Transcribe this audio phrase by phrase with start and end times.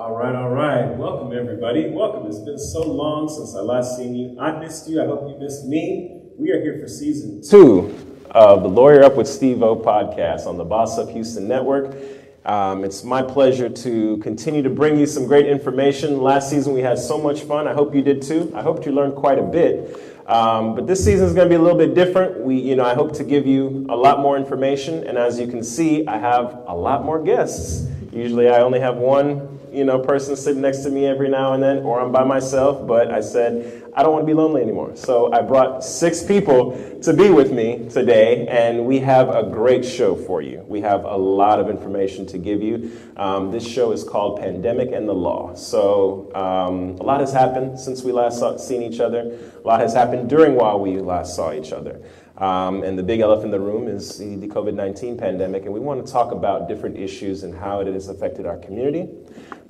[0.00, 0.86] All right, all right.
[0.96, 1.90] Welcome, everybody.
[1.90, 2.26] Welcome.
[2.26, 4.40] It's been so long since I last seen you.
[4.40, 5.02] I missed you.
[5.02, 6.22] I hope you missed me.
[6.38, 7.94] We are here for season two
[8.30, 11.94] of the Lawyer Up with Steve O podcast on the Boss Up Houston Network.
[12.46, 16.22] Um, it's my pleasure to continue to bring you some great information.
[16.22, 17.68] Last season we had so much fun.
[17.68, 18.50] I hope you did too.
[18.56, 20.24] I hope you learned quite a bit.
[20.26, 22.40] Um, but this season is going to be a little bit different.
[22.40, 25.46] We, you know, I hope to give you a lot more information, and as you
[25.46, 27.86] can see, I have a lot more guests.
[28.14, 31.62] Usually, I only have one you know, person sitting next to me every now and
[31.62, 34.94] then, or I'm by myself, but I said, I don't want to be lonely anymore.
[34.94, 39.84] So I brought six people to be with me today, and we have a great
[39.84, 40.64] show for you.
[40.68, 42.96] We have a lot of information to give you.
[43.16, 45.54] Um, this show is called Pandemic and the Law.
[45.54, 49.36] So um, a lot has happened since we last saw, seen each other.
[49.62, 52.00] A lot has happened during while we last saw each other.
[52.40, 55.64] Um, and the big elephant in the room is the, COVID 19 pandemic.
[55.64, 59.08] And we want to talk about different issues and how it has affected our community.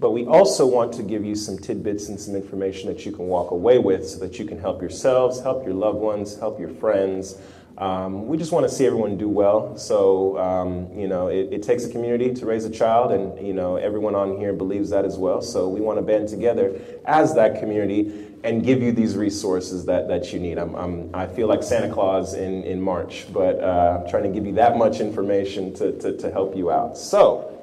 [0.01, 3.27] But we also want to give you some tidbits and some information that you can
[3.27, 6.71] walk away with so that you can help yourselves, help your loved ones, help your
[6.71, 7.37] friends.
[7.77, 9.77] Um, we just want to see everyone do well.
[9.77, 13.55] So, um, you know, it, it, takes a community to raise a child, and, you
[13.55, 15.41] know, everyone on here believes that as well.
[15.41, 20.09] So, we want to band together as that community and give you these resources that,
[20.09, 20.59] that you need.
[20.59, 24.31] I'm, I'm i feel like Santa Claus in, in March, but uh, I'm trying to
[24.31, 26.99] give you that much information to, to, to help you out.
[26.99, 27.60] So,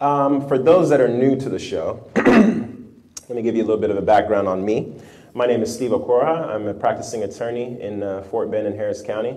[0.00, 3.80] um, for those that are new to the show, let me give you a little
[3.80, 4.94] bit of a background on me.
[5.34, 6.48] My name is Steve Okoroha.
[6.48, 9.36] I'm a practicing attorney in uh, Fort Bend and Harris County.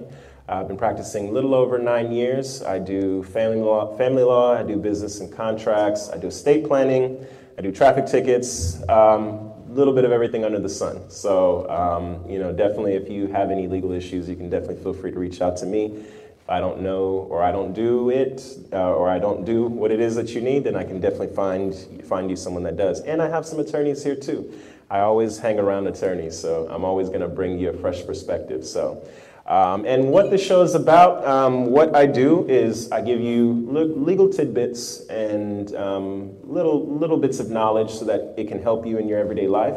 [0.50, 2.64] I've been practicing a little over nine years.
[2.64, 7.26] I do family law, family law, I do business and contracts, I do estate planning,
[7.58, 11.10] I do traffic tickets, a um, little bit of everything under the sun.
[11.10, 14.94] So, um, you know, definitely if you have any legal issues, you can definitely feel
[14.94, 16.06] free to reach out to me.
[16.50, 20.00] I don't know or I don't do it uh, or I don't do what it
[20.00, 23.02] is that you need, then I can definitely find, find you someone that does.
[23.02, 24.54] And I have some attorneys here too.
[24.90, 28.66] I always hang around attorneys, so I'm always going to bring you a fresh perspective.
[28.66, 29.06] So,
[29.46, 33.52] um, and what the show is about, um, what I do is I give you
[33.98, 38.98] legal tidbits and um, little little bits of knowledge so that it can help you
[38.98, 39.76] in your everyday life,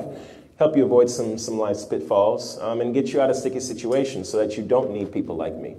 [0.58, 4.28] help you avoid some some life's pitfalls, um, and get you out of sticky situations
[4.28, 5.76] so that you don't need people like me.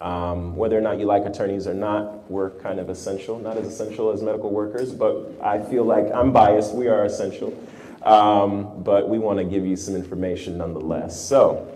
[0.00, 3.38] Um, whether or not you like attorneys or not, we're kind of essential.
[3.38, 6.74] Not as essential as medical workers, but I feel like I'm biased.
[6.74, 7.56] We are essential.
[8.02, 11.18] Um, but we want to give you some information nonetheless.
[11.18, 11.70] So,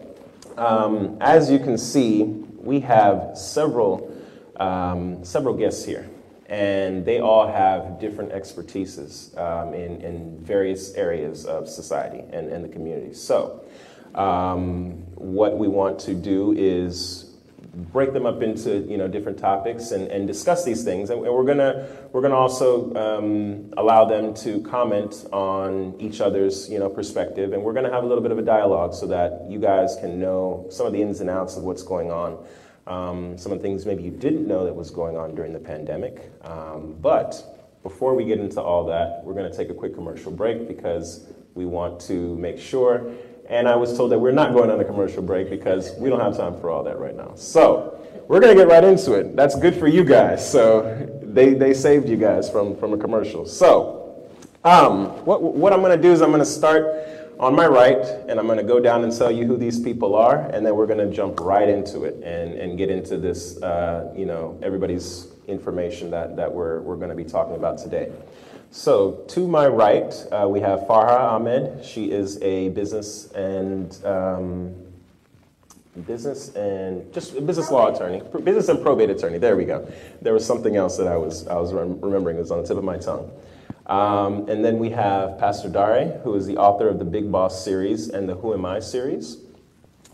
[0.58, 4.14] um, as you can see, we have several,
[4.56, 6.06] um, several guests here,
[6.46, 12.62] and they all have different expertises um, in, in various areas of society and, and
[12.62, 13.14] the community.
[13.14, 13.64] So,
[14.14, 17.27] um, what we want to do is
[17.74, 21.10] break them up into you know different topics and, and discuss these things.
[21.10, 26.78] And we're gonna we're gonna also um, allow them to comment on each other's you
[26.78, 27.52] know perspective.
[27.52, 30.18] And we're gonna have a little bit of a dialogue so that you guys can
[30.18, 32.38] know some of the ins and outs of what's going on
[32.88, 35.58] um, some of the things maybe you didn't know that was going on during the
[35.58, 36.32] pandemic.
[36.42, 37.44] Um, but
[37.82, 41.66] before we get into all that we're to take a quick commercial break because we
[41.66, 43.12] want to make sure
[43.48, 46.20] and I was told that we're not going on a commercial break because we don't
[46.20, 47.32] have time for all that right now.
[47.34, 47.98] So
[48.28, 49.34] we're going to get right into it.
[49.34, 50.48] That's good for you guys.
[50.48, 53.46] So they, they saved you guys from, from a commercial.
[53.46, 54.28] So
[54.64, 56.84] um, what, what I'm going to do is I'm going to start
[57.38, 60.16] on my right, and I'm going to go down and tell you who these people
[60.16, 63.62] are, and then we're going to jump right into it and, and get into this,
[63.62, 68.10] uh, you know, everybody's information that, that we're, we're going to be talking about today.
[68.70, 71.82] So, to my right, uh, we have Farha Ahmed.
[71.82, 74.74] She is a business and um,
[76.06, 79.38] business and just a business law attorney, business and probate attorney.
[79.38, 79.90] There we go.
[80.20, 82.36] There was something else that I was I was remembering.
[82.36, 83.30] It was on the tip of my tongue.
[83.86, 87.64] Um, and then we have Pastor Dare, who is the author of the Big Boss
[87.64, 89.38] series and the Who Am I series.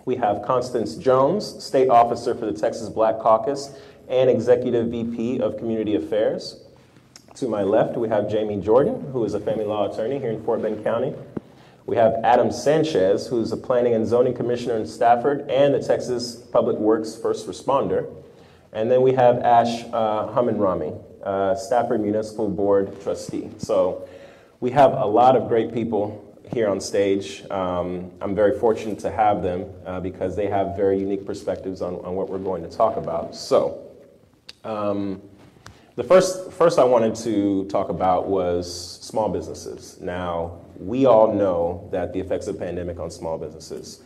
[0.04, 3.76] We have Constance Jones, state officer for the Texas Black Caucus
[4.08, 6.63] and executive VP of Community Affairs.
[7.34, 10.40] To my left, we have Jamie Jordan, who is a family law attorney here in
[10.44, 11.12] Fort Bend County.
[11.84, 16.36] We have Adam Sanchez, who's a planning and zoning commissioner in Stafford and the Texas
[16.36, 18.08] Public Works first responder.
[18.72, 23.50] And then we have Ash uh, Hamirani, uh, Stafford Municipal Board trustee.
[23.58, 24.08] So
[24.60, 27.42] we have a lot of great people here on stage.
[27.50, 31.96] Um, I'm very fortunate to have them uh, because they have very unique perspectives on,
[31.96, 33.34] on what we're going to talk about.
[33.34, 33.90] So,
[34.62, 35.20] um,
[35.96, 40.00] the first, first I wanted to talk about was small businesses.
[40.00, 44.02] Now, we all know that the effects of the pandemic on small businesses.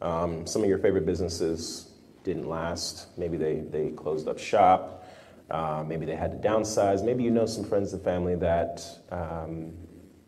[0.00, 1.90] Um, some of your favorite businesses
[2.22, 3.08] didn't last.
[3.18, 5.04] Maybe they, they closed up shop.
[5.50, 7.04] Uh, maybe they had to downsize.
[7.04, 9.72] Maybe you know some friends and family that um,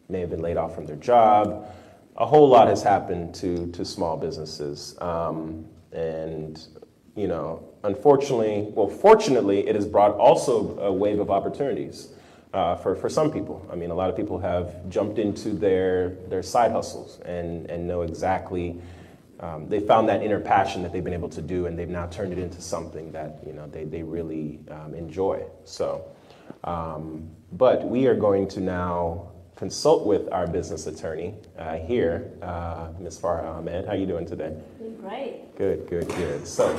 [0.08, 1.72] may have been laid off from their job.
[2.16, 4.96] A whole lot has happened to, to small businesses.
[5.00, 6.60] Um, and,
[7.16, 12.08] you know, unfortunately, well, fortunately, it has brought also a wave of opportunities.
[12.52, 13.68] Uh, for, for some people.
[13.68, 17.84] I mean, a lot of people have jumped into their, their side hustles and, and
[17.84, 18.80] know exactly
[19.40, 22.06] um, they found that inner passion that they've been able to do, and they've now
[22.06, 25.44] turned it into something that you know they, they really um, enjoy.
[25.64, 26.04] So,
[26.64, 32.88] um, but we are going to now consult with our business attorney uh, here, uh,
[32.98, 33.18] Ms.
[33.18, 33.84] Farha Ahmed.
[33.84, 34.56] How are you doing today?
[34.78, 35.56] Doing great.
[35.56, 36.46] Good, good, good.
[36.46, 36.74] So.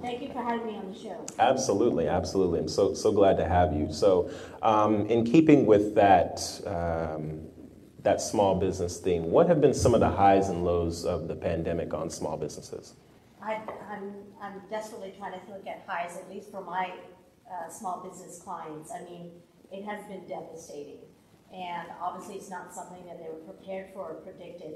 [0.00, 1.26] Thank you for having me on the show.
[1.38, 2.60] Absolutely, absolutely.
[2.60, 3.92] I'm so so glad to have you.
[3.92, 4.30] So,
[4.62, 7.40] um, in keeping with that um,
[8.02, 11.34] that small business theme, what have been some of the highs and lows of the
[11.34, 12.94] pandemic on small businesses?
[13.42, 16.92] I, am I'm, I'm desperately trying to look at highs, at least for my
[17.50, 18.92] uh, small business clients.
[18.92, 19.30] I mean,
[19.72, 21.00] it has been devastating.
[21.52, 24.74] And obviously, it's not something that they were prepared for or predicted.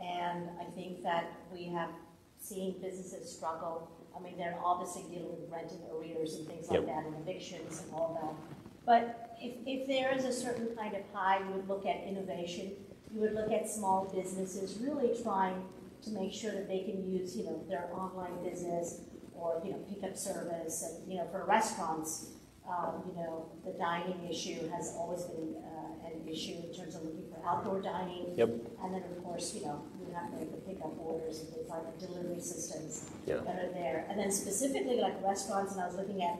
[0.00, 1.90] And I think that we have
[2.38, 3.90] seen businesses struggle.
[4.16, 6.86] I mean, they're obviously dealing with rent and arrears and things like yep.
[6.86, 8.58] that, and evictions and all that.
[8.84, 12.72] But if, if there is a certain kind of high, you would look at innovation.
[13.12, 15.64] You would look at small businesses really trying
[16.02, 19.02] to make sure that they can use, you know, their online business
[19.34, 20.82] or, you know, pickup service.
[20.82, 22.30] And, you know, for restaurants,
[22.68, 27.04] um, you know, the dining issue has always been uh, an issue in terms of
[27.04, 28.34] looking for outdoor dining.
[28.36, 28.50] Yep.
[28.82, 29.82] And then, of course, you know,
[30.12, 33.36] you have the pickup orders and things like the delivery systems yeah.
[33.36, 34.06] that are there.
[34.08, 36.38] And then specifically like restaurants, and I was looking at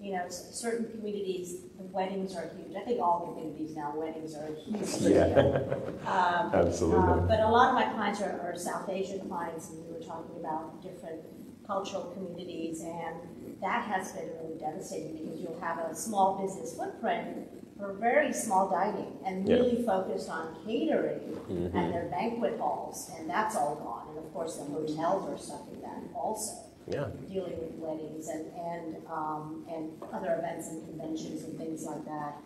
[0.00, 2.76] you know, certain communities, the weddings are huge.
[2.76, 5.12] I think all communities now, weddings are huge.
[5.12, 5.24] Yeah,
[6.06, 6.98] um, absolutely.
[6.98, 10.04] Uh, but a lot of my clients are, are, South Asian clients, and we were
[10.04, 11.22] talking about different
[11.66, 17.48] cultural communities, and that has been really devastating because you'll have a small business footprint
[17.78, 19.86] for very small dining and really yeah.
[19.86, 21.76] focused on catering mm-hmm.
[21.76, 24.16] and their banquet halls, and that's all gone.
[24.16, 27.08] And of course, the hotels are stuck suffering that also yeah.
[27.28, 32.36] dealing with weddings and and um, and other events and conventions and things like that.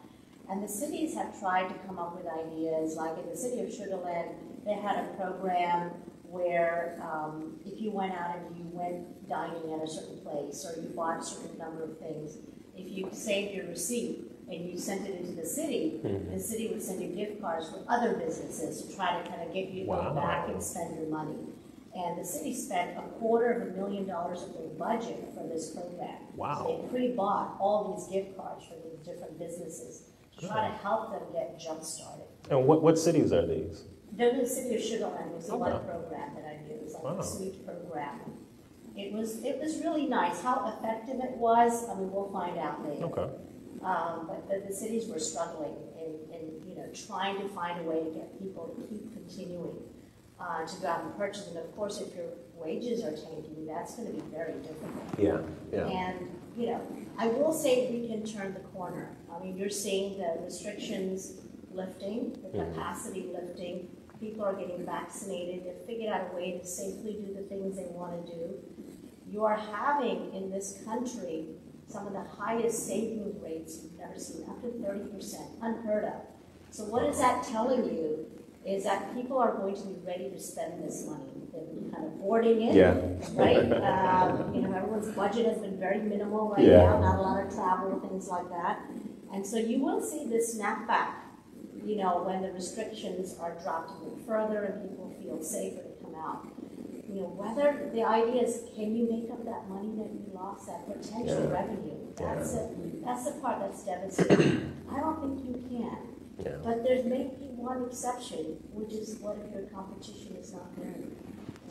[0.50, 2.96] And the cities have tried to come up with ideas.
[2.96, 4.30] Like in the city of Sugar Land,
[4.64, 5.90] they had a program
[6.22, 10.80] where um, if you went out and you went dining at a certain place or
[10.80, 12.38] you bought a certain number of things,
[12.76, 16.32] if you saved your receipt and you sent it into the city, mm-hmm.
[16.32, 19.52] the city would send you gift cards for other businesses to try to kind of
[19.52, 20.08] get you to wow.
[20.08, 21.36] go back and spend your money.
[21.94, 25.70] And the city spent a quarter of a million dollars of their budget for this
[25.70, 26.16] program.
[26.34, 26.58] Wow.
[26.58, 30.02] So they pre-bought all these gift cards for these different businesses
[30.36, 30.50] to Good.
[30.50, 32.26] try to help them get jump started.
[32.50, 33.84] And what, what cities are these?
[34.12, 35.72] They're in the city of Sugar Land was the okay.
[35.72, 36.74] one program that I knew.
[36.74, 37.18] It was like wow.
[37.18, 38.20] a sweet program.
[38.96, 40.42] It was it was really nice.
[40.42, 43.04] How effective it was, I mean, we'll find out later.
[43.04, 43.32] Okay.
[43.82, 47.82] Um, but the, the, cities were struggling in, in you know trying to find a
[47.84, 49.76] way to get people to keep continuing
[50.40, 51.48] uh, to go out and purchase.
[51.48, 55.18] And of course, if your wages are tanking, that's going to be very difficult.
[55.18, 55.40] Yeah,
[55.72, 55.86] yeah.
[55.86, 56.86] And, you know,
[57.18, 59.16] I will say we can turn the corner.
[59.32, 61.40] I mean, you're seeing the restrictions
[61.70, 62.74] lifting, the mm-hmm.
[62.74, 63.88] capacity lifting.
[64.20, 65.64] People are getting vaccinated.
[65.64, 68.54] They've figured out a way to safely do the things they want to do.
[69.30, 71.46] You are having in this country
[71.88, 76.20] some of the highest savings rates you've ever seen, up to 30%, unheard of.
[76.70, 78.26] So, what is that telling you?
[78.68, 81.24] is that people are going to be ready to spend this money.
[81.52, 82.94] They've been kind of hoarding it, yeah.
[83.32, 83.72] right?
[83.72, 86.84] Um, you know, everyone's budget has been very minimal right yeah.
[86.84, 88.80] now, not a lot of travel, things like that.
[89.32, 91.14] And so you will see this snapback,
[91.82, 96.14] you know, when the restrictions are dropped even further and people feel safer to come
[96.14, 96.46] out.
[97.08, 100.66] You know, whether the idea is can you make up that money that you lost,
[100.66, 101.56] that potential yeah.
[101.56, 101.96] revenue?
[102.16, 102.68] That's yeah.
[102.68, 104.76] a, that's the part that's devastating.
[104.92, 106.18] I don't think you can.
[106.38, 106.56] Yeah.
[106.62, 110.94] But there's maybe one exception, which is what if your competition is not there?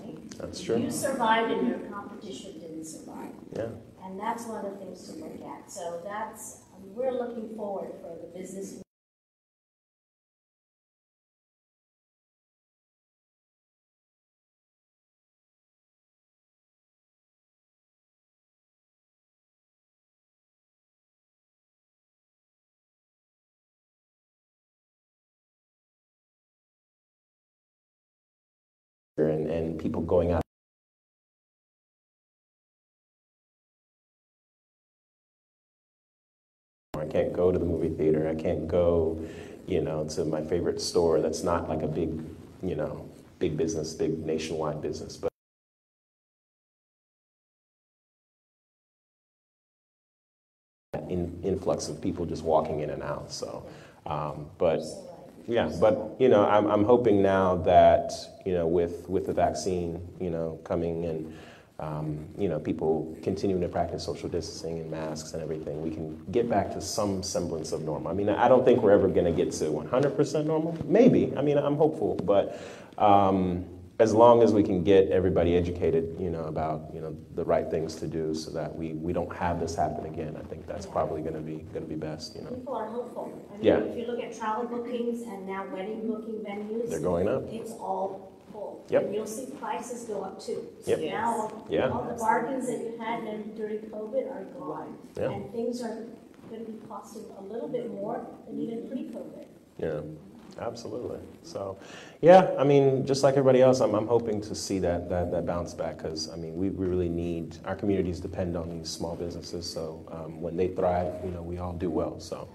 [0.01, 0.17] Right?
[0.39, 0.77] That's true.
[0.77, 3.32] You survived and your competition didn't survive.
[3.56, 3.67] Yeah.
[4.03, 5.72] And that's one of the things to look at.
[5.72, 8.82] So that's, we're looking forward for the business
[29.17, 30.41] and, and people going out.
[36.95, 38.27] I can't go to the movie theater.
[38.27, 39.19] I can't go,
[39.65, 42.24] you know, to my favorite store that's not like a big,
[42.62, 43.09] you know,
[43.39, 45.17] big business, big nationwide business.
[45.17, 45.29] But
[51.09, 53.31] in, influx of people just walking in and out.
[53.31, 53.65] So,
[54.05, 54.81] um, but
[55.47, 58.12] yeah, but you know, I'm, I'm hoping now that
[58.48, 61.34] you know with with the vaccine, you know, coming and
[61.80, 66.20] um, you know, people continuing to practice social distancing and masks and everything, we can
[66.32, 68.10] get back to some semblance of normal.
[68.10, 70.75] I mean, I don't think we're ever going to get to 100% normal.
[70.86, 71.34] Maybe.
[71.38, 72.60] I mean, I'm hopeful, but
[72.98, 73.63] um,
[74.00, 77.70] as long as we can get everybody educated, you know, about you know the right
[77.70, 80.86] things to do, so that we, we don't have this happen again, I think that's
[80.86, 82.36] probably going to be going to be best.
[82.36, 82.51] You know.
[82.51, 83.32] People are hopeful.
[83.50, 83.77] I mean, Yeah.
[83.77, 86.89] If you look at travel bookings and now wedding booking venues.
[86.89, 87.44] They're going up.
[87.51, 88.86] It's all full.
[88.90, 89.04] Yep.
[89.04, 90.68] And you'll see prices go up too.
[90.82, 91.12] So Yep.
[91.12, 91.90] Now, Yeah.
[91.90, 93.24] all the bargains that you had
[93.56, 94.98] during COVID are gone.
[95.16, 95.32] Yeah.
[95.32, 96.06] And things are
[96.50, 99.46] gonna be costing a little bit more than even pre-COVID.
[99.78, 100.02] Yeah,
[100.60, 101.20] absolutely.
[101.44, 101.78] So,
[102.22, 105.46] yeah, I mean, just like everybody else, I'm, I'm hoping to see that, that, that
[105.46, 109.16] bounce back because, I mean, we, we really need, our communities depend on these small
[109.16, 109.72] businesses.
[109.72, 112.20] So um, when they thrive, you know, we all do well.
[112.20, 112.48] So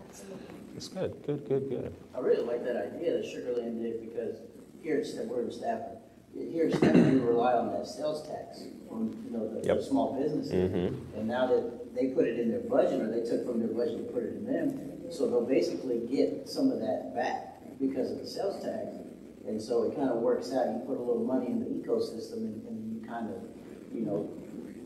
[0.74, 1.94] it's good, good, good, good.
[2.16, 4.38] I really like that idea that Sugar Land did because
[4.82, 5.98] here at, Sta- we're in Stafford.
[6.34, 9.82] Here Stafford, we rely on that sales tax from, you know, the, the Yep.
[9.82, 10.52] small businesses.
[10.52, 11.18] Mm-hmm.
[11.18, 13.96] And now that they put it in their budget, or they took from their budget
[13.98, 18.18] and put it in them, so they'll basically get some of that back because of
[18.18, 18.96] the sales tax.
[19.46, 22.46] And so it kind of works out, you put a little money in the ecosystem
[22.48, 23.42] and, and you kind of,
[23.92, 24.30] you know,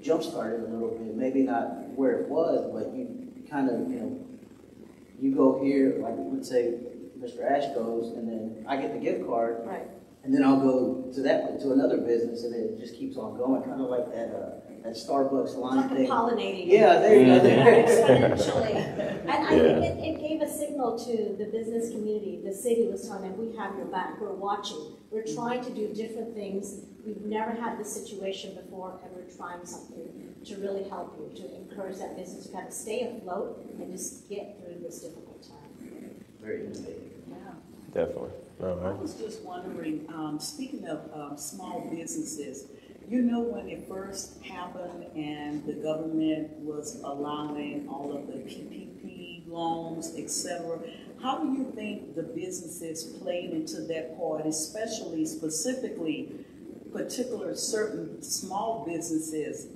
[0.03, 4.01] jumpstart it a little bit, maybe not where it was, but you kind of, you
[4.01, 4.27] know,
[5.21, 6.75] you go here, like, let's say
[7.21, 7.51] Mr.
[7.51, 9.89] Ash goes, and then I get the gift card, Right.
[10.25, 13.63] and then I'll go to that, to another business, and it just keeps on going,
[13.63, 14.51] kind of like that, uh,
[14.85, 16.09] that Starbucks line like a thing.
[16.09, 16.67] pollinating.
[16.69, 17.41] Yeah, there you go.
[17.41, 18.77] Exponentially.
[19.23, 22.41] And I think it, it gave a signal to the business community.
[22.45, 24.97] The city was telling them, we have your back, we're watching.
[25.11, 26.83] We're trying to do different things.
[27.05, 31.55] We've never had this situation before, and we're trying something to really help you, to
[31.57, 35.26] encourage that business to kind of stay afloat and just get through this difficult time.
[36.47, 37.03] Very innovative.
[37.29, 37.37] Yeah.
[37.93, 38.31] Definitely.
[38.63, 42.69] All I was just wondering, um, speaking of, um, small businesses,
[43.09, 49.43] you know, when it first happened and the government was allowing all of the PPP
[49.49, 50.79] loans, et cetera,
[51.21, 56.31] how do you think the businesses played into that part, especially specifically
[56.93, 59.67] particular certain small businesses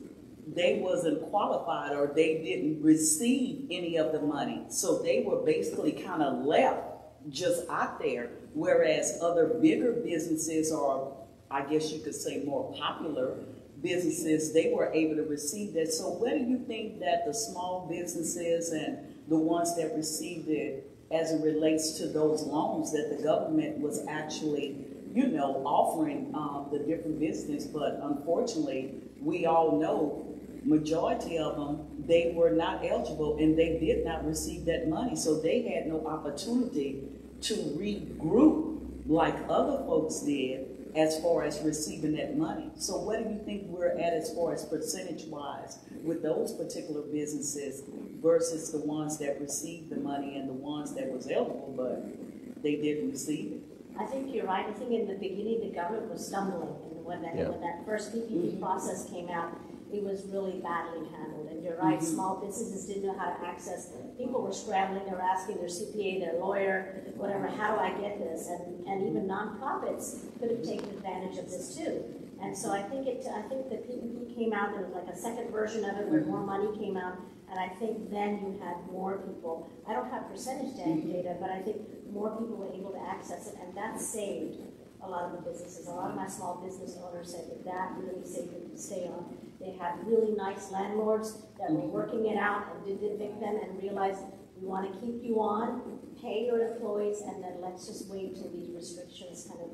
[0.54, 4.64] they wasn't qualified or they didn't receive any of the money.
[4.68, 6.82] So they were basically kind of left
[7.28, 11.16] just out there, whereas other bigger businesses or
[11.50, 13.36] I guess you could say more popular
[13.82, 15.92] businesses, they were able to receive that.
[15.92, 20.86] So where do you think that the small businesses and the ones that received it
[21.10, 24.76] as it relates to those loans that the government was actually,
[25.12, 30.29] you know, offering um, the different business, but unfortunately, we all know
[30.64, 35.40] majority of them they were not eligible and they did not receive that money, so
[35.40, 37.02] they had no opportunity
[37.42, 42.70] to regroup like other folks did as far as receiving that money.
[42.76, 47.02] So what do you think we're at as far as percentage wise with those particular
[47.02, 47.82] businesses
[48.20, 52.76] versus the ones that received the money and the ones that was eligible but they
[52.76, 53.60] didn't receive it?
[53.98, 54.66] I think you're right.
[54.66, 56.68] I think in the beginning, the government was stumbling.
[56.96, 57.50] And when that, Yeah.
[57.50, 59.52] when that first PPP process came out,
[59.92, 61.48] it was really badly handled.
[61.50, 62.14] And you're right, mm-hmm.
[62.14, 63.90] small businesses didn't know how to access.
[64.16, 68.18] People were scrambling, they were asking their CPA, their lawyer, whatever, how do I get
[68.18, 68.48] this?
[68.48, 72.04] And, and even nonprofits could have taken advantage of this too.
[72.42, 75.18] And so I think it, I think the PPP came out, there was like a
[75.18, 76.30] second version of it where mm-hmm.
[76.30, 77.18] more money came out.
[77.50, 81.12] And I think then you had more people, I don't have percentage da- mm-hmm.
[81.12, 81.82] data, but I think
[82.12, 84.56] more people were able to access it, and that saved
[85.02, 85.86] a lot of the businesses.
[85.86, 89.06] A lot of my small business owners said that that really saved them to stay
[89.06, 89.36] on.
[89.60, 93.80] They had really nice landlords that were working it out and didn't evict them and
[93.82, 94.22] realized,
[94.56, 98.50] we want to keep you on, pay your employees, and then let's just wait till
[98.50, 99.70] these restrictions kind of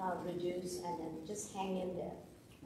[0.00, 2.16] uh, reduce, and then just hang in there.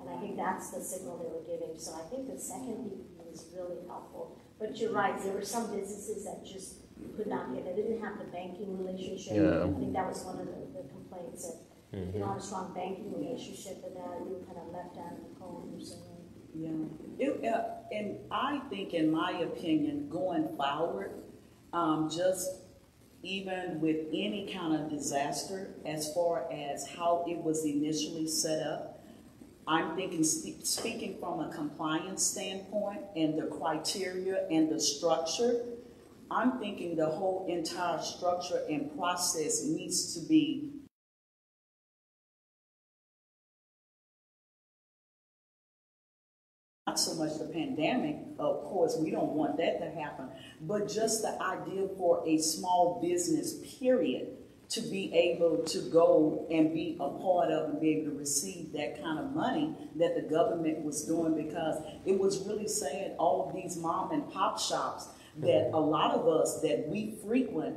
[0.00, 1.78] And I think that's the signal they were giving.
[1.78, 4.38] So I think the second PPP was really helpful.
[4.58, 6.86] But you're right, there were some businesses that just
[7.16, 7.76] could not get it.
[7.76, 9.34] They didn't have the banking relationship.
[9.36, 9.64] Yeah.
[9.64, 11.58] I think that was one of the, the complaints that
[11.92, 14.96] if you don't have a strong banking relationship with that, you were kind of left
[14.96, 16.22] out of the cold or something.
[16.54, 16.70] Yeah,
[17.18, 21.12] it, uh, and I think, in my opinion, going forward,
[21.72, 22.50] um, just
[23.22, 29.04] even with any kind of disaster, as far as how it was initially set up,
[29.68, 35.60] I'm thinking, spe- speaking from a compliance standpoint and the criteria and the structure,
[36.30, 40.70] I'm thinking the whole entire structure and process needs to be
[46.86, 50.28] not so much the pandemic, of course, we don't want that to happen,
[50.62, 54.28] but just the idea for a small business period
[54.70, 58.72] to be able to go and be a part of and be able to receive
[58.72, 63.48] that kind of money that the government was doing because it was really saying all
[63.48, 65.08] of these mom and pop shops
[65.38, 65.74] that mm-hmm.
[65.74, 67.76] a lot of us that we frequent,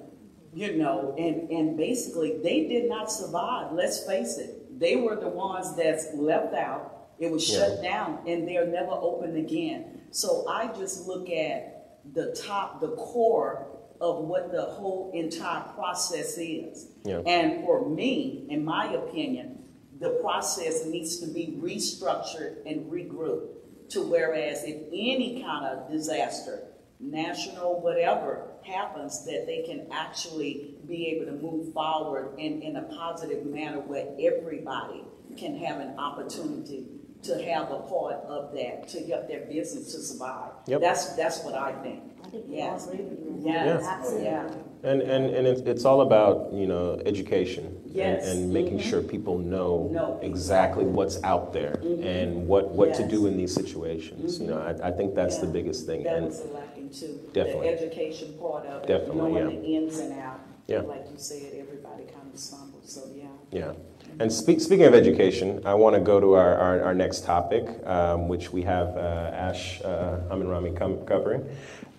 [0.53, 3.73] you know, and, and basically they did not survive.
[3.73, 4.79] Let's face it.
[4.79, 7.59] They were the ones that's left out it was yeah.
[7.59, 10.01] shut down and they're never open again.
[10.11, 13.67] So I just look at the top, the core
[14.01, 16.87] of what the whole entire process is.
[17.05, 17.19] Yeah.
[17.25, 19.63] And for me, in my opinion,
[19.99, 23.53] the process needs to be restructured and regrouped
[23.89, 26.63] to whereas if any kind of disaster,
[26.99, 32.83] national, whatever, happens, that they can actually be able to move forward in, in a
[32.83, 35.03] positive manner where everybody
[35.37, 36.85] can have an opportunity
[37.23, 40.51] to have a part of that to help their business to survive.
[40.67, 40.81] Yep.
[40.81, 42.03] That's that's what I think.
[42.23, 42.89] I think yes.
[42.91, 43.03] Yes.
[43.43, 43.85] yes.
[43.85, 44.25] Absolutely.
[44.25, 44.51] Yeah.
[44.83, 48.27] And and and it's, it's all about you know education yes.
[48.27, 48.89] and, and making mm-hmm.
[48.89, 50.19] sure people know no.
[50.21, 52.03] exactly what's out there mm-hmm.
[52.03, 52.97] and what what yes.
[52.97, 54.35] to do in these situations.
[54.35, 54.43] Mm-hmm.
[54.43, 55.45] You know, I, I think that's yeah.
[55.45, 56.03] the biggest thing.
[56.03, 57.19] That and was lacking too.
[57.33, 57.67] Definitely.
[57.67, 59.61] The education part of it, definitely, knowing yeah.
[59.61, 60.39] the ins and out.
[60.67, 60.79] Yeah.
[60.79, 62.87] Like you said, everybody kind of stumbled.
[62.87, 63.27] So yeah.
[63.51, 63.73] Yeah.
[64.19, 67.65] And speak, speaking of education, I want to go to our, our, our next topic,
[67.85, 71.49] um, which we have uh, Ash uh, Amin com- covering.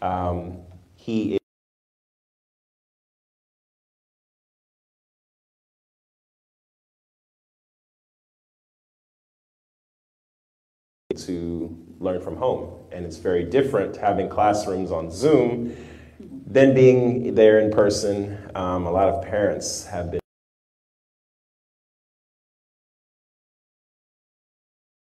[0.01, 0.59] Um,
[0.97, 1.35] he
[11.11, 12.79] is to learn from home.
[12.93, 15.77] And it's very different having classrooms on Zoom
[16.47, 18.39] than being there in person.
[18.55, 20.24] Um, a lot of parents have been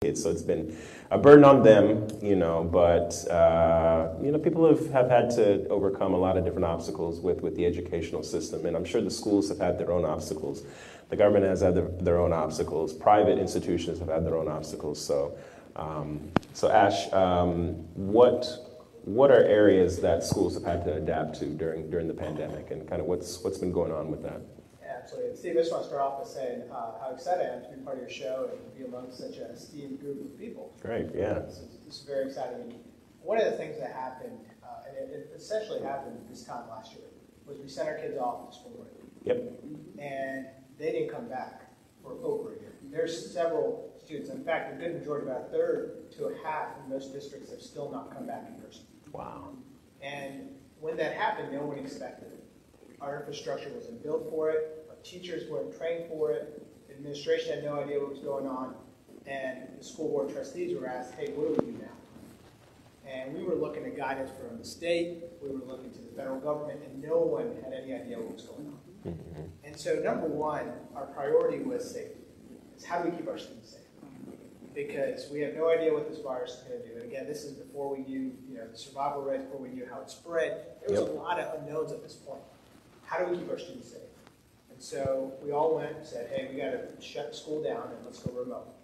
[0.07, 0.23] kids.
[0.23, 0.77] So it's been
[1.11, 5.67] a burden on them, you know, but, uh, you know, people have, have had to
[5.69, 8.67] overcome a lot of different obstacles with, with the educational system.
[8.67, 10.63] And I'm sure the schools have had their own obstacles.
[11.09, 12.93] The government has had their, their own obstacles.
[12.93, 15.05] Private institutions have had their own obstacles.
[15.05, 15.37] So,
[15.77, 18.47] um, so Ash, um, what,
[19.05, 22.89] what are areas that schools have had to adapt to during, during the pandemic and
[22.89, 24.41] kind of what's, what's been going on with that?
[24.97, 25.31] Absolutely.
[25.31, 27.63] And Steve, I just want to start off by saying uh, how excited I am
[27.63, 30.39] to be part of your show and to be among such a esteemed group of
[30.39, 30.75] people.
[30.81, 31.41] Great, yeah.
[31.41, 32.75] This is, this is very exciting.
[33.23, 36.93] one of the things that happened, uh, and it, it, essentially happened this time last
[36.93, 37.05] year,
[37.47, 38.87] was we sent our kids off to school.
[39.25, 39.53] Yep.
[39.99, 40.47] And
[40.79, 41.63] they didn't come back
[42.03, 42.75] for over a year.
[42.91, 46.91] There's several students, in fact, a good majority, about a third to a half in
[46.91, 48.85] most districts have still not come back in person.
[49.13, 49.49] Wow.
[50.01, 52.45] And when that happened, no one expected it.
[53.01, 54.76] Our infrastructure wasn't built for it
[55.11, 58.75] teachers weren't trained for it, administration had no idea what was going on,
[59.27, 63.11] and the school board trustees were asked, hey, what do we do now?
[63.11, 66.41] And we were looking at guidance from the state, we were looking to the federal
[66.41, 69.13] government, and no one had any idea what was going on.
[69.13, 69.43] Mm-hmm.
[69.65, 72.21] And so number one, our priority was safety.
[72.75, 73.81] It's how do we keep our students safe?
[74.75, 76.95] Because we have no idea what this virus is going to do.
[76.97, 79.87] And again, this is before we knew, you know, the survival rate, before we knew
[79.91, 80.67] how it spread.
[80.87, 81.17] There was yep.
[81.17, 82.43] a lot of unknowns at this point.
[83.05, 84.03] How do we keep our students safe?
[84.77, 88.05] And so we all went and said, hey, we got to shut school down and
[88.05, 88.75] let's go remote.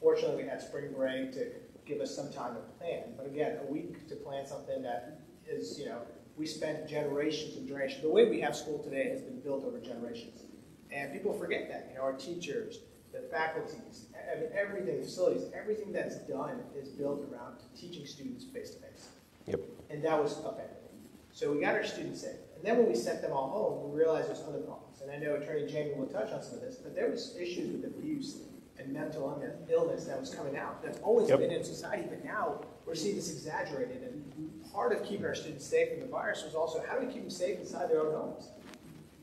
[0.00, 1.46] Fortunately, we had spring break to
[1.84, 3.14] give us some time to plan.
[3.16, 6.02] But again, a week to plan something that is, you know,
[6.36, 8.00] we spent generations and generations.
[8.02, 10.42] The way we have school today has been built over generations.
[10.92, 11.88] And people forget that.
[11.90, 12.78] You know, our teachers,
[13.12, 18.70] the faculties, I mean, everything, facilities, everything that's done is built around teaching students face
[18.76, 19.08] to face.
[19.46, 19.60] Yep.
[19.90, 20.79] And that was upended.
[21.40, 22.36] So we got our students in.
[22.56, 25.00] And then when we sent them all home, we realized there's other problems.
[25.00, 27.72] And I know Attorney Jamie will touch on some of this, but there was issues
[27.72, 28.42] with abuse
[28.78, 30.82] and mental illness that was coming out.
[30.82, 31.38] That's always yep.
[31.38, 34.02] been in society, but now we're seeing this exaggerated.
[34.02, 37.10] And part of keeping our students safe from the virus was also how do we
[37.10, 38.50] keep them safe inside their own homes?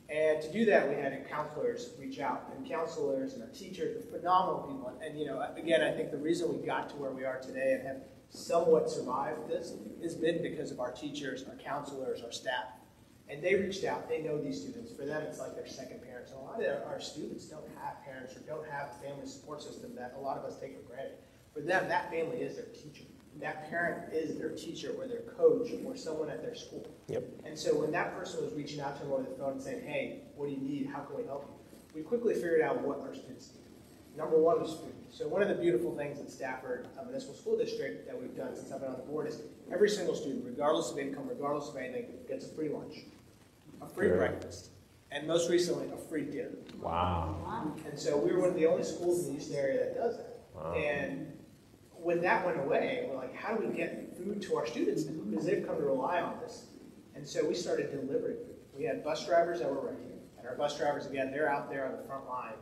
[0.09, 4.61] And to do that, we had counselors reach out, and counselors and our teachers phenomenal
[4.61, 4.99] people.
[5.05, 7.73] And, you know, again, I think the reason we got to where we are today
[7.77, 7.97] and have
[8.29, 12.65] somewhat survived this has been because of our teachers, our counselors, our staff.
[13.29, 14.07] And they reached out.
[14.07, 14.93] They know these students.
[14.93, 16.31] For them, it's like their second parents.
[16.31, 19.61] And a lot of our students don't have parents or don't have a family support
[19.61, 21.17] system that a lot of us take for granted.
[21.53, 23.03] For them, that family is their teacher.
[23.41, 26.87] That parent is their teacher or their coach or someone at their school.
[27.07, 27.23] Yep.
[27.45, 29.85] And so when that person was reaching out to them over the phone and saying,
[29.85, 30.89] hey, what do you need?
[30.91, 31.77] How can we help you?
[31.93, 33.66] We quickly figured out what our students need.
[34.17, 34.93] Number one was food.
[35.09, 38.55] So one of the beautiful things at Stafford uh, Municipal School District that we've done
[38.55, 41.77] since I've been on the board is every single student, regardless of income, regardless of
[41.77, 42.95] anything, gets a free lunch
[43.81, 44.69] a free breakfast,
[45.11, 46.57] and most recently, a free dinner.
[46.81, 47.73] Wow.
[47.87, 50.17] And so we were one of the only schools in the Houston area that does
[50.17, 50.39] that.
[50.55, 50.73] Wow.
[50.73, 51.31] And
[51.93, 55.13] when that went away, we're like, how do we get food to our students now?
[55.29, 56.65] Because they've come to rely on this.
[57.15, 58.55] And so we started delivering food.
[58.75, 61.85] We had bus drivers that were working, and our bus drivers, again, they're out there
[61.85, 62.53] on the front line.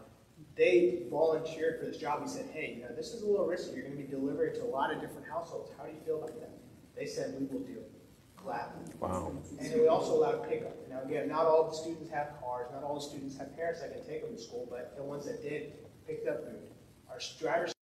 [0.55, 2.21] They volunteered for this job.
[2.23, 3.75] We said, hey, you know, this is a little risky.
[3.75, 5.71] You're going to be delivering to a lot of different households.
[5.77, 6.51] How do you feel about that?
[6.95, 7.91] They said, we will do it.
[8.37, 8.93] Gladly.
[8.99, 9.33] Wow.
[9.59, 10.77] And then we also allowed pickup.
[10.87, 13.91] Now, again, not all the students have cars, not all the students have parents that
[13.91, 15.73] can take them to school, but the ones that did
[16.07, 16.69] picked up food.
[17.09, 17.73] Our drivers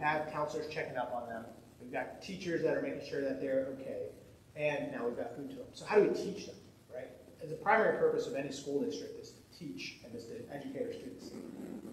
[0.00, 1.44] have counselors checking up on them.
[1.80, 4.06] We've got teachers that are making sure that they're okay.
[4.56, 5.66] And now we've got food to them.
[5.74, 6.56] So how do we teach them,
[7.48, 10.92] the primary purpose of any school district is to teach and is to educate our
[10.92, 11.30] students.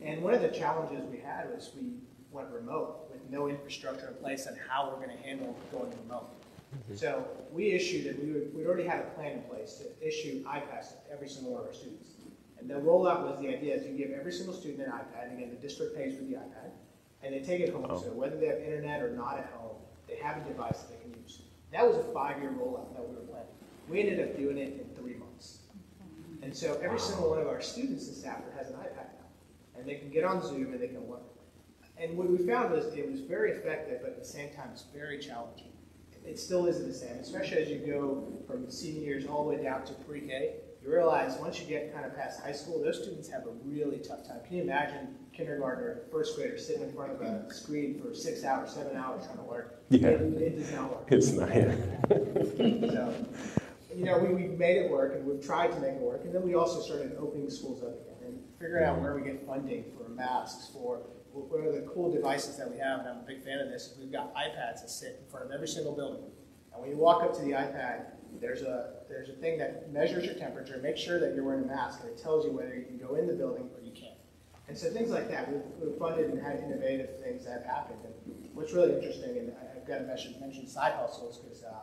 [0.02, 1.94] And one of the challenges we had was we
[2.32, 6.30] went remote with no infrastructure in place on how we're going to handle going remote.
[6.74, 6.96] Mm-hmm.
[6.96, 10.44] So we issued, and we would, we'd already had a plan in place to issue
[10.44, 12.10] iPads to every single one of our students.
[12.60, 15.38] And the rollout was the idea is you give every single student an iPad, and
[15.38, 16.72] again, the district pays for the iPad,
[17.24, 17.88] and they take it home.
[17.90, 18.00] Oh.
[18.00, 21.10] So whether they have internet or not at home, they have a device that they
[21.10, 21.42] can use.
[21.72, 23.48] That was a five-year rollout that we were planning.
[23.90, 25.60] We ended up doing it in three months.
[26.44, 29.28] And so every single one of our students in Stafford has an iPad now,
[29.76, 31.20] and they can get on Zoom and they can learn.
[31.98, 34.86] And what we found was it was very effective, but at the same time, it's
[34.94, 35.74] very challenging.
[36.26, 39.64] It still isn't the same, especially as you go from senior years all the way
[39.64, 40.56] down to pre-K.
[40.84, 43.98] You realize once you get kind of past high school, those students have a really
[43.98, 44.40] tough time.
[44.48, 48.72] Can you imagine kindergartner, first grader sitting in front of a screen for six hours,
[48.72, 49.66] seven hours trying to learn?
[49.90, 50.08] Yeah.
[50.08, 51.08] It, it does not work.
[51.10, 51.50] It's not.
[51.54, 51.76] Yeah.
[52.92, 53.14] So,
[53.96, 56.24] you know, we, we made it work and we've tried to make it work.
[56.24, 59.46] And then we also started opening schools up again and figuring out where we get
[59.46, 63.02] funding for masks, for what are the cool devices that we have.
[63.02, 63.88] And I'm a big fan of this.
[63.88, 66.24] Is we've got iPads that sit in front of every single building.
[66.74, 68.06] And when you walk up to the iPad,
[68.40, 71.68] there's a, there's a thing that measures your temperature, makes sure that you're wearing a
[71.68, 74.14] mask, and it tells you whether you can go in the building or you can't.
[74.68, 78.00] And so things like that, we've, we've funded and had innovative things that have happened.
[78.06, 81.74] And what's really interesting, and I've got to mention, mention side hustles, because uh,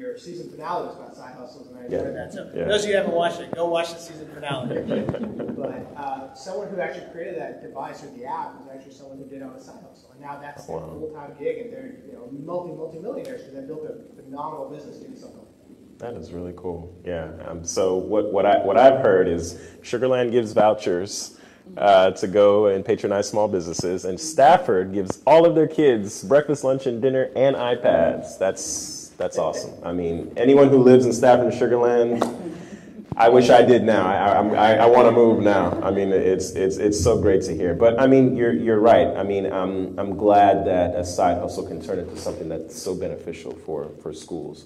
[0.00, 2.32] your season finale was about side hustles, and I enjoyed that.
[2.32, 2.64] So Yeah.
[2.64, 4.80] those of you who haven't watched it, go watch the season finale.
[5.56, 9.24] but uh, someone who actually created that device or the app was actually someone who
[9.24, 12.14] did it on a side hustle, and now that's their full-time gig, and they're you
[12.14, 15.40] know multi multi millionaires because they built a phenomenal business doing something.
[15.98, 16.14] that.
[16.14, 16.94] That is really cool.
[17.04, 17.30] Yeah.
[17.46, 21.36] Um, so what, what I what I've heard is Sugar Land gives vouchers
[21.76, 26.64] uh, to go and patronize small businesses, and Stafford gives all of their kids breakfast,
[26.64, 28.38] lunch, and dinner, and iPads.
[28.38, 29.74] That's that's awesome.
[29.84, 32.24] I mean, anyone who lives in Stafford and Sugar Land.
[33.16, 34.06] I wish I did now.
[34.06, 35.78] I, I, I, I want to move now.
[35.82, 37.74] I mean, it's, it's, it's so great to hear.
[37.74, 39.08] But I mean, you're, you're right.
[39.08, 42.94] I mean, I'm, I'm glad that a side hustle can turn into something that's so
[42.94, 44.64] beneficial for, for schools.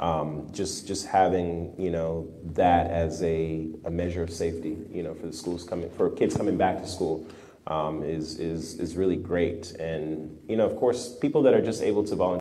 [0.00, 5.14] Um, just, just having, you know, that as a, a measure of safety, you know,
[5.14, 7.26] for the schools coming, for kids coming back to school.
[7.66, 9.70] Um, is, is, is really great.
[9.80, 12.32] And, you know, of course, people that are just able to volunteer.